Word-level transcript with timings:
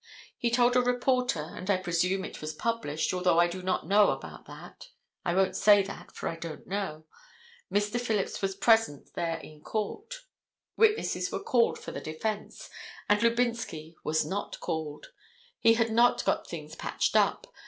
He 0.35 0.49
told 0.49 0.75
a 0.75 0.81
reporter, 0.81 1.51
and 1.55 1.69
I 1.69 1.77
presume 1.77 2.25
it 2.25 2.41
was 2.41 2.55
published, 2.55 3.13
although 3.13 3.37
I 3.39 3.45
do 3.45 3.61
not 3.61 3.85
know 3.85 4.09
about 4.09 4.47
that. 4.47 4.87
I 5.23 5.35
won't 5.35 5.55
say 5.55 5.83
that, 5.83 6.11
for 6.15 6.27
I 6.27 6.37
don't 6.37 6.65
know. 6.65 7.05
Mr. 7.71 8.01
Phillips 8.01 8.41
was 8.41 8.55
present 8.55 9.13
there 9.13 9.37
in 9.37 9.61
court; 9.61 10.25
witnesses 10.75 11.31
were 11.31 11.39
called 11.43 11.77
for 11.77 11.91
the 11.91 12.01
defense, 12.01 12.67
and 13.07 13.21
Lubinsky 13.21 13.93
was 14.03 14.25
not 14.25 14.59
called. 14.59 15.11
He 15.59 15.75
had 15.75 15.91
not 15.91 16.25
got 16.25 16.47
things 16.47 16.75
patched 16.75 17.15
up. 17.15 17.53